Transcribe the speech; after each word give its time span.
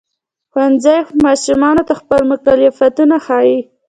ښوونځی 0.51 0.97
ماشومانو 1.25 1.83
ته 1.87 1.93
خپل 2.01 2.21
مکلفیتونه 2.31 3.15
ښيي. 3.25 3.57